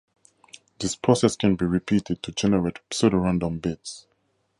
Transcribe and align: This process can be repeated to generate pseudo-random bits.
This 0.79 0.95
process 0.95 1.35
can 1.35 1.55
be 1.55 1.65
repeated 1.67 2.23
to 2.23 2.31
generate 2.31 2.79
pseudo-random 2.89 3.59
bits. 3.59 4.07